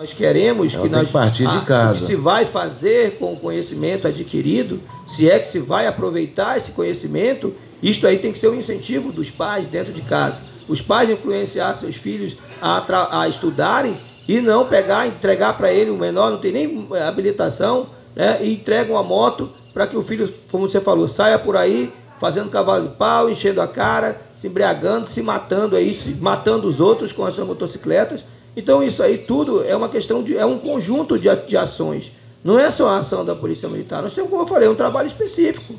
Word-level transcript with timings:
Nós 0.00 0.14
queremos 0.14 0.72
Ela 0.72 0.82
que 0.82 0.88
nós 0.88 1.06
que 1.08 1.12
partir 1.12 1.46
de 1.46 1.58
a- 1.58 1.60
casa. 1.60 1.98
que 1.98 2.06
se 2.06 2.16
vai 2.16 2.46
fazer 2.46 3.18
com 3.18 3.34
o 3.34 3.36
conhecimento 3.36 4.08
adquirido, 4.08 4.80
se 5.14 5.30
é 5.30 5.38
que 5.38 5.52
se 5.52 5.58
vai 5.58 5.86
aproveitar 5.86 6.56
esse 6.56 6.70
conhecimento, 6.70 7.52
isto 7.82 8.06
aí 8.06 8.18
tem 8.18 8.32
que 8.32 8.38
ser 8.38 8.48
um 8.48 8.54
incentivo 8.58 9.12
dos 9.12 9.28
pais 9.28 9.68
dentro 9.68 9.92
de 9.92 10.00
casa. 10.00 10.40
Os 10.66 10.80
pais 10.80 11.10
influenciar 11.10 11.76
seus 11.76 11.96
filhos 11.96 12.32
a, 12.62 13.20
a 13.20 13.28
estudarem 13.28 13.94
e 14.26 14.40
não 14.40 14.64
pegar, 14.64 15.06
entregar 15.06 15.58
para 15.58 15.70
ele 15.70 15.90
o 15.90 15.98
menor, 15.98 16.30
não 16.30 16.38
tem 16.38 16.52
nem 16.52 16.88
eh, 16.94 17.02
habilitação, 17.02 17.88
né, 18.16 18.38
e 18.40 18.54
entrega 18.54 18.90
uma 18.90 19.02
moto 19.02 19.50
para 19.74 19.86
que 19.86 19.98
o 19.98 20.02
filho, 20.02 20.32
como 20.50 20.66
você 20.66 20.80
falou, 20.80 21.08
saia 21.08 21.38
por 21.38 21.58
aí 21.58 21.92
fazendo 22.18 22.48
cavalo 22.48 22.88
de 22.88 22.94
pau, 22.94 23.28
enchendo 23.28 23.60
a 23.60 23.68
cara, 23.68 24.18
se 24.40 24.46
embriagando, 24.46 25.10
se 25.10 25.20
matando 25.20 25.76
aí, 25.76 26.00
se 26.02 26.08
matando 26.14 26.66
os 26.68 26.80
outros 26.80 27.12
com 27.12 27.22
as 27.26 27.34
suas 27.34 27.46
motocicletas. 27.46 28.22
Então 28.56 28.82
isso 28.82 29.02
aí 29.02 29.18
tudo 29.18 29.64
é 29.64 29.74
uma 29.76 29.88
questão 29.88 30.22
de 30.22 30.36
é 30.36 30.44
um 30.44 30.58
conjunto 30.58 31.18
de, 31.18 31.28
de 31.46 31.56
ações. 31.56 32.10
Não 32.42 32.58
é 32.58 32.70
só 32.70 32.88
a 32.88 32.98
ação 32.98 33.24
da 33.24 33.34
Polícia 33.34 33.68
Militar. 33.68 34.02
Nós 34.02 34.14
temos, 34.14 34.30
como 34.30 34.42
eu 34.42 34.46
falei, 34.46 34.68
um 34.68 34.74
trabalho 34.74 35.08
específico. 35.08 35.74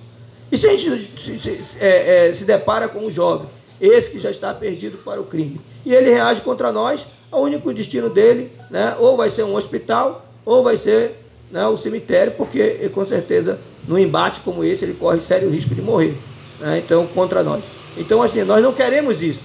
E 0.52 0.58
se 0.58 0.68
a 0.68 0.76
gente 0.78 1.12
se, 1.24 1.40
se- 1.40 1.62
é, 1.80 2.30
é, 2.30 2.34
se 2.34 2.44
depara 2.44 2.88
com 2.88 3.00
um 3.00 3.12
jovem, 3.12 3.48
esse 3.80 4.12
que 4.12 4.20
já 4.20 4.30
está 4.30 4.54
perdido 4.54 4.98
para 5.04 5.20
o 5.20 5.24
crime, 5.24 5.60
e 5.86 5.94
ele 5.94 6.12
reage 6.12 6.42
contra 6.42 6.72
nós, 6.72 7.02
o 7.32 7.38
único 7.40 7.74
destino 7.74 8.10
dele, 8.10 8.52
né, 8.70 8.96
ou 9.00 9.18
vai 9.18 9.32
ser 9.32 9.44
um 9.44 9.56
hospital, 9.56 10.26
ou 10.46 10.62
vai 10.62 10.78
ser 10.78 11.16
né, 11.50 11.66
o 11.68 11.78
cemitério, 11.78 12.34
porque 12.34 12.60
ele, 12.60 12.90
com 12.90 13.06
certeza, 13.06 13.60
num 13.88 13.98
embate 13.98 14.42
como 14.42 14.64
esse, 14.64 14.86
ele 14.86 14.94
corre 14.94 15.22
sério 15.22 15.50
risco 15.50 15.74
de 15.74 15.82
morrer. 15.82 16.14
né, 16.60 16.82
então, 16.86 17.08
contra 17.08 17.42
nós. 17.42 17.64
Então, 17.98 18.22
assim, 18.22 18.44
nós 18.44 18.62
não 18.64 18.72
queremos 18.74 19.22
isso. 19.22 19.42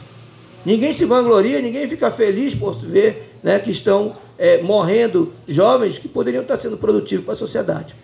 Ninguém 0.66 0.92
se 0.92 1.04
vangloria, 1.04 1.62
ninguém 1.62 1.88
fica 1.88 2.10
feliz 2.10 2.52
por 2.54 2.74
ver 2.80 3.32
né, 3.42 3.58
que 3.60 3.70
estão 3.70 4.16
é, 4.36 4.60
morrendo 4.60 5.32
jovens 5.48 5.96
que 5.98 6.08
poderiam 6.08 6.42
estar 6.42 6.56
sendo 6.58 6.76
produtivos 6.76 7.24
para 7.24 7.34
a 7.34 7.36
sociedade. 7.38 7.94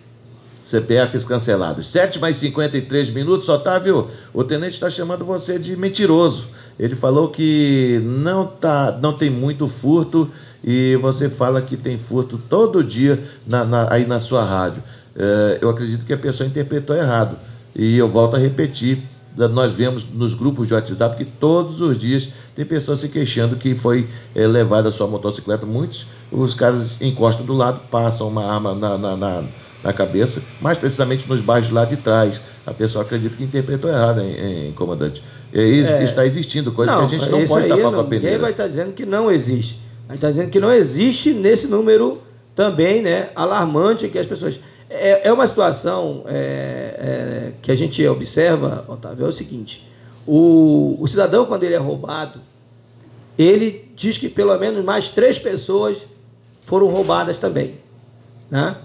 CPFs 0.65 1.25
cancelados. 1.25 1.91
7 1.91 2.19
mais 2.19 2.37
53 2.37 3.09
minutos. 3.13 3.49
Otávio, 3.49 4.09
o 4.33 4.43
tenente 4.45 4.75
está 4.75 4.89
chamando 4.89 5.25
você 5.25 5.59
de 5.59 5.75
mentiroso. 5.75 6.45
Ele 6.79 6.95
falou 6.95 7.27
que 7.29 7.99
não, 8.03 8.47
tá, 8.47 8.97
não 8.99 9.11
tem 9.13 9.29
muito 9.29 9.67
furto 9.67 10.31
e 10.63 10.95
você 11.01 11.29
fala 11.29 11.61
que 11.61 11.75
tem 11.75 11.99
furto 11.99 12.39
todo 12.49 12.81
dia 12.83 13.19
na- 13.45 13.65
na- 13.65 13.93
aí 13.93 14.07
na 14.07 14.21
sua 14.21 14.43
rádio. 14.45 14.81
É, 15.15 15.59
eu 15.61 15.69
acredito 15.69 16.05
que 16.05 16.13
a 16.13 16.17
pessoa 16.17 16.47
interpretou 16.47 16.95
errado. 16.95 17.37
E 17.75 17.97
eu 17.97 18.07
volto 18.07 18.35
a 18.37 18.39
repetir. 18.39 18.99
Nós 19.35 19.73
vemos 19.73 20.05
nos 20.13 20.33
grupos 20.33 20.67
de 20.67 20.73
WhatsApp 20.73 21.17
que 21.17 21.25
todos 21.25 21.81
os 21.81 21.99
dias 21.99 22.29
tem 22.55 22.63
pessoas 22.65 22.99
se 22.99 23.09
queixando 23.09 23.55
que 23.55 23.73
foi 23.75 24.07
é, 24.35 24.45
levada 24.45 24.89
a 24.89 24.91
sua 24.91 25.07
motocicleta. 25.07 25.65
Muitos, 25.65 26.05
os 26.31 26.53
caras 26.53 27.01
encostam 27.01 27.45
do 27.45 27.53
lado, 27.53 27.81
passam 27.89 28.27
uma 28.27 28.45
arma 28.45 28.75
na, 28.75 28.97
na, 28.97 29.17
na, 29.17 29.43
na 29.83 29.93
cabeça, 29.93 30.41
mais 30.61 30.77
precisamente 30.77 31.27
nos 31.27 31.41
bairros 31.41 31.71
lá 31.71 31.83
de 31.83 31.97
trás. 31.97 32.39
A 32.65 32.73
pessoa 32.73 33.03
acredita 33.03 33.35
que 33.35 33.43
interpretou 33.43 33.89
errado, 33.89 34.21
hein, 34.21 34.35
hein, 34.39 34.73
comandante. 34.75 35.21
É, 35.51 35.61
É. 35.61 36.03
Está 36.03 36.25
existindo 36.25 36.71
coisa 36.71 36.91
que 36.91 36.97
a 36.97 37.07
gente 37.07 37.29
não 37.29 37.45
pode 37.47 37.67
tapar 37.67 37.83
não- 37.83 37.91
com 37.93 37.99
a 37.99 38.03
Ninguém 38.03 38.19
peneira. 38.19 38.39
vai 38.41 38.51
estar 38.51 38.67
dizendo 38.67 38.93
que 38.93 39.05
não 39.05 39.31
existe. 39.31 39.79
A 40.07 40.13
gente 40.13 40.17
está 40.17 40.29
dizendo 40.31 40.49
que 40.49 40.59
não 40.59 40.71
existe 40.71 41.33
nesse 41.33 41.67
número 41.67 42.19
também, 42.55 43.01
né, 43.01 43.29
alarmante 43.35 44.07
que 44.09 44.17
as 44.19 44.27
pessoas. 44.27 44.55
É, 44.95 45.27
é 45.27 45.33
uma 45.33 45.47
situação 45.47 46.23
é, 46.27 46.33
é, 46.35 47.51
que 47.63 47.71
a 47.71 47.75
gente 47.75 48.05
observa, 48.07 48.85
Otávio, 48.87 49.25
é 49.25 49.29
o 49.29 49.33
seguinte: 49.33 49.87
o, 50.25 50.97
o 50.99 51.07
cidadão, 51.07 51.45
quando 51.47 51.63
ele 51.63 51.73
é 51.73 51.79
roubado, 51.79 52.39
ele 53.37 53.91
diz 53.95 54.19
que 54.19 54.29
pelo 54.29 54.55
menos 54.59 54.85
mais 54.85 55.09
três 55.09 55.39
pessoas 55.39 55.97
foram 56.67 56.87
roubadas 56.87 57.39
também. 57.39 57.79
Né? 58.51 58.77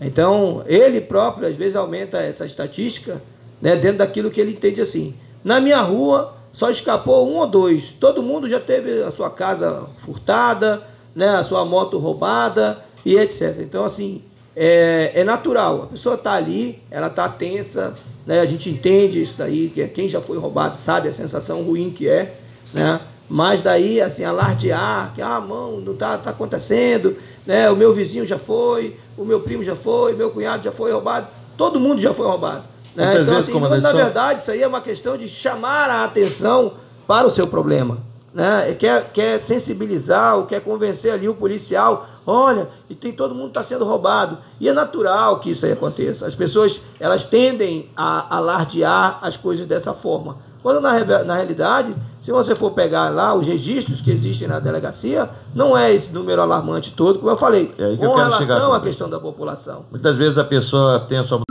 Então, 0.00 0.62
ele 0.66 1.00
próprio, 1.00 1.48
às 1.48 1.56
vezes, 1.56 1.74
aumenta 1.74 2.18
essa 2.18 2.46
estatística 2.46 3.20
né, 3.60 3.74
dentro 3.74 3.98
daquilo 3.98 4.30
que 4.30 4.40
ele 4.40 4.52
entende 4.52 4.80
assim. 4.80 5.14
Na 5.42 5.60
minha 5.60 5.80
rua, 5.80 6.34
só 6.52 6.70
escapou 6.70 7.28
um 7.28 7.38
ou 7.38 7.46
dois. 7.46 7.92
Todo 7.98 8.22
mundo 8.22 8.48
já 8.48 8.60
teve 8.60 9.02
a 9.02 9.10
sua 9.10 9.30
casa 9.30 9.86
furtada, 10.04 10.82
né, 11.14 11.28
a 11.28 11.44
sua 11.44 11.64
moto 11.64 11.98
roubada 11.98 12.78
e 13.04 13.16
etc. 13.16 13.56
Então, 13.60 13.84
assim, 13.84 14.22
é, 14.56 15.12
é 15.14 15.22
natural. 15.22 15.82
A 15.82 15.86
pessoa 15.86 16.14
está 16.14 16.32
ali, 16.32 16.78
ela 16.90 17.08
está 17.08 17.28
tensa, 17.28 17.94
né, 18.26 18.40
a 18.40 18.46
gente 18.46 18.70
entende 18.70 19.22
isso 19.22 19.34
daí, 19.36 19.70
que 19.72 19.82
é 19.82 19.86
quem 19.86 20.08
já 20.08 20.20
foi 20.20 20.38
roubado 20.38 20.78
sabe 20.78 21.08
a 21.08 21.14
sensação 21.14 21.62
ruim 21.62 21.90
que 21.90 22.08
é, 22.08 22.34
né? 22.72 23.00
Mas 23.28 23.62
daí, 23.62 24.00
assim, 24.00 24.24
alardear, 24.24 25.12
que, 25.14 25.20
ah, 25.20 25.40
mão, 25.40 25.80
não 25.80 25.94
tá, 25.96 26.16
tá 26.16 26.30
acontecendo, 26.30 27.16
né? 27.44 27.68
O 27.68 27.76
meu 27.76 27.92
vizinho 27.92 28.24
já 28.24 28.38
foi, 28.38 28.96
o 29.18 29.24
meu 29.24 29.40
primo 29.40 29.64
já 29.64 29.74
foi, 29.74 30.14
meu 30.14 30.30
cunhado 30.30 30.62
já 30.62 30.70
foi 30.70 30.92
roubado, 30.92 31.26
todo 31.56 31.80
mundo 31.80 32.00
já 32.00 32.14
foi 32.14 32.26
roubado. 32.26 32.62
Né? 32.94 33.22
Então, 33.22 33.36
assim, 33.36 33.52
comandante, 33.52 33.82
na 33.82 33.92
verdade, 33.92 34.40
isso 34.40 34.50
aí 34.50 34.62
é 34.62 34.66
uma 34.66 34.80
questão 34.80 35.18
de 35.18 35.28
chamar 35.28 35.90
a 35.90 36.04
atenção 36.04 36.74
para 37.06 37.26
o 37.26 37.30
seu 37.30 37.46
problema. 37.46 37.98
Né? 38.36 38.76
Quer, 38.78 39.12
quer 39.14 39.40
sensibilizar, 39.40 40.36
ou 40.36 40.44
quer 40.44 40.60
convencer 40.60 41.10
ali 41.10 41.26
o 41.26 41.32
policial, 41.32 42.06
olha, 42.26 42.68
e 42.90 42.94
tem 42.94 43.10
todo 43.10 43.34
mundo 43.34 43.48
está 43.48 43.64
sendo 43.64 43.82
roubado. 43.82 44.36
E 44.60 44.68
é 44.68 44.74
natural 44.74 45.40
que 45.40 45.52
isso 45.52 45.64
aí 45.64 45.72
aconteça. 45.72 46.26
As 46.26 46.34
pessoas 46.34 46.78
elas 47.00 47.24
tendem 47.24 47.88
a 47.96 48.36
alardear 48.36 49.20
as 49.22 49.38
coisas 49.38 49.66
dessa 49.66 49.94
forma. 49.94 50.36
Quando 50.62 50.82
na, 50.82 51.24
na 51.24 51.34
realidade, 51.34 51.94
se 52.20 52.30
você 52.30 52.54
for 52.54 52.72
pegar 52.72 53.08
lá 53.08 53.32
os 53.32 53.46
registros 53.46 54.02
que 54.02 54.10
existem 54.10 54.46
na 54.46 54.60
delegacia, 54.60 55.30
não 55.54 55.74
é 55.74 55.94
esse 55.94 56.12
número 56.12 56.42
alarmante 56.42 56.92
todo, 56.92 57.18
como 57.18 57.30
eu 57.30 57.38
falei, 57.38 57.72
É 57.78 57.92
eu 57.92 57.96
com 57.96 58.14
quero 58.16 58.30
relação 58.32 58.74
à 58.74 58.80
questão 58.82 59.08
da 59.08 59.18
população. 59.18 59.86
Muitas 59.90 60.18
vezes 60.18 60.36
a 60.36 60.44
pessoa 60.44 61.00
tem 61.00 61.16
a 61.16 61.24
sua 61.24 61.45